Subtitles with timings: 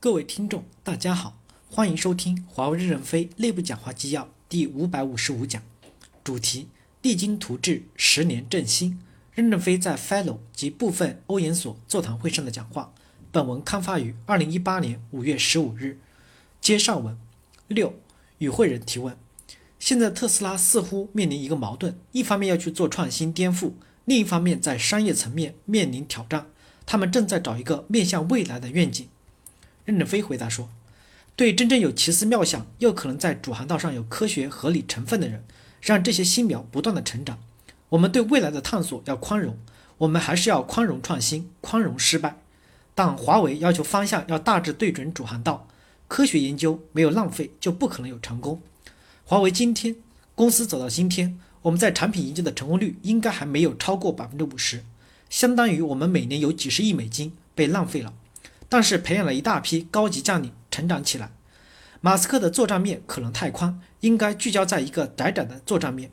[0.00, 1.36] 各位听众，大家好，
[1.68, 5.60] 欢迎收听华为任正非内部讲话纪要第五百五十五讲，
[6.22, 6.68] 主题：
[7.02, 9.00] 励精图治，十年振兴。
[9.34, 12.92] 任正非在 Fellow 及部分欧研所座谈会上的讲话。
[13.32, 15.98] 本文刊发于二零一八年五月十五日。
[16.60, 17.18] 接上文
[17.66, 17.92] 六，
[18.38, 19.16] 与会人提问：
[19.80, 23.72] 现在特斯拉似乎面临一个矛盾，一方面要去做创新颠覆，
[24.04, 26.46] 另一方面在商业层面面临挑战。
[26.86, 29.08] 他们正在找一个面向未来的愿景。
[29.88, 30.68] 任正非回答说
[31.34, 35.42] ：“对真正有奇思妙想，又可能在主航道上有科学合理成分的人，
[35.80, 37.38] 让这些新苗不断的成长。
[37.88, 39.56] 我们对未来的探索要宽容，
[39.96, 42.36] 我们还是要宽容创新，宽容失败。
[42.94, 45.66] 但华为要求方向要大致对准主航道，
[46.06, 48.60] 科学研究没有浪费，就不可能有成功。
[49.24, 49.96] 华为今天
[50.34, 54.84] 公司走到今天，我们在产品研究的成功率应该还没有超过百分之五十，
[55.30, 58.12] 相当于我们每年有几十亿美金被浪费了。”
[58.68, 61.32] 但是培养了一大批高级将领成长起来，
[62.00, 66.10] 马斯克的作战面可能太宽，应该聚焦在一个窄窄的作战面。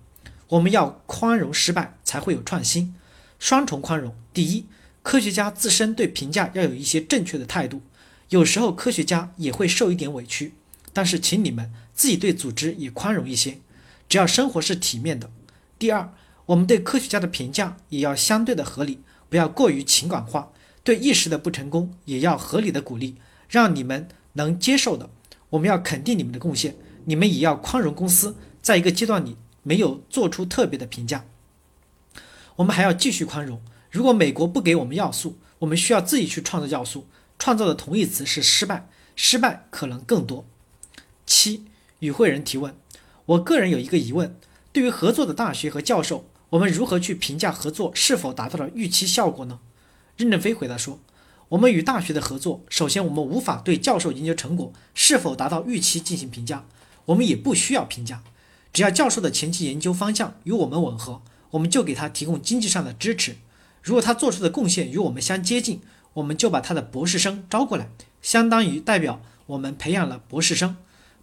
[0.48, 2.96] 我们要宽容失败，才会有创新。
[3.38, 4.66] 双重宽容：第一，
[5.04, 7.82] 科学家自身对评价要有一些正确的态度，
[8.30, 10.54] 有时候科学家也会受一点委屈，
[10.94, 13.60] 但是请你们自己对组织也宽容一些，
[14.08, 15.30] 只要生活是体面的。
[15.78, 16.14] 第二，
[16.46, 20.52] 我们对科学家的评价也要相对的合理，不要过于情感化。
[20.86, 23.16] 对一时的不成功也要合理的鼓励，
[23.50, 25.10] 让你们能接受的。
[25.50, 31.26] 我们要肯定你们的贡献，你们也要宽容公司在一个阶段里没有做出特别的评价。
[32.58, 33.60] 我们还要继续宽容。
[33.90, 37.08] 如果美国不给我们要素，我们需要自己去创造要素。
[37.40, 40.46] 创造的同义词是失败，失败可能更多。
[41.26, 41.66] 七
[42.00, 42.76] 与会人提问：
[43.26, 44.38] 我个人有一个疑问，
[44.72, 49.60] 对于合作的大学和教授，我们如何去评价合作是否达到了预期效果呢？
[50.18, 51.00] 任正非回答说
[51.50, 56.66] ：“我们与大学的合作，首先我们无法对教授研究成果是否达到预期进行评价，
[57.06, 58.24] 我们也不需要评价。
[58.72, 63.36] 只要教授的前期研究方向与我们吻合，我们就给他提供经济上的支持。
[63.82, 65.82] 如果他做出的贡献与我们相接近，
[66.14, 67.90] 我们就把他的博士生招过来，
[68.22, 70.78] 相当于代表我们培养了博士生。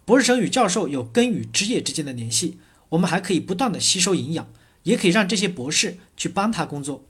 [0.05, 4.47] 博士生与教授有根与枝叶之间的联系，我们还可以不断的吸收营养，
[4.83, 7.03] 也可以让这些博士去帮他工作。”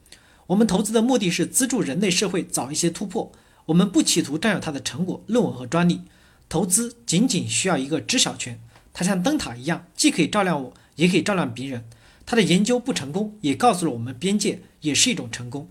[0.48, 3.32] 我们投资的目的是资助人类社会早一些突破，
[3.68, 6.02] 我们不企图占有它的成果、论文和专利。
[6.50, 8.60] 投资仅仅需要一个知晓权，
[8.94, 11.86] 它像灯塔一样，既可以照亮我，也可以照亮别人。
[12.26, 15.70] 它的研究不成功，也告诉了我们边界，也是一种成功。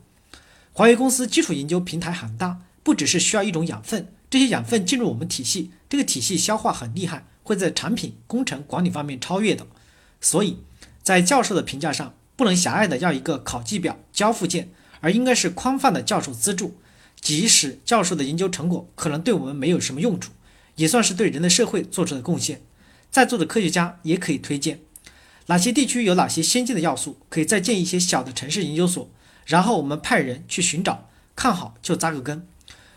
[0.72, 9.66] 华为公司基础研究平台很大，不只是需要一种养分，这些养分进入我们体系，这个体系消化很厉害，会在产品、工程、管理方面超越的。
[10.20, 10.58] 所以
[11.02, 12.14] 在教授的评价上。
[12.42, 16.76] 不能狭隘的要一个考绩表、交付件，而应该是宽泛的教授资助。
[17.20, 20.32] 即使教授的研究成果可能对我们没有什么用处，
[20.74, 22.60] 也算是对人类社会做出的贡献。
[23.12, 24.80] 在座的科学家也可以推荐
[25.46, 29.08] 哪些地区有哪些先进的要素，可以再建一些小的城市研究所，
[29.46, 32.44] 然后我们派人去寻找，看好就扎个根。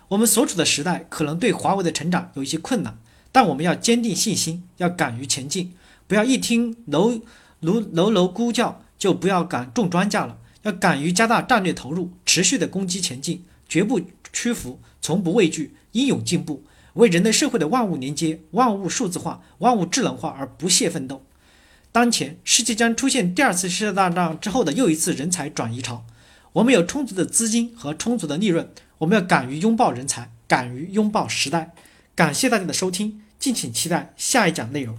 [0.07, 2.97] 我们所处的时代可能对华为的成长有一些困难，
[3.31, 5.75] 但我们要坚定信心，要敢于前进，
[6.07, 7.21] 不要一听楼
[7.59, 8.81] 楼楼楼咕叫。
[9.05, 14.01] 就不要敢种庄稼了，要敢于加大战略投入，持续的攻击前进，绝不
[14.33, 16.63] 屈服，从不畏惧，英勇进步，
[16.95, 21.23] 为人类社会的万物连接、万物数字化、万物智能化而不懈奋斗。
[21.91, 26.03] 当前世界将出现第二次世界大战之后的又一次人才转移潮，
[26.53, 31.75] 我们有充足的资金和充足的利润，我们要敢于拥抱人才，敢于拥抱时代。
[32.15, 34.97] 感谢大家的收听，敬请期待下一讲内容。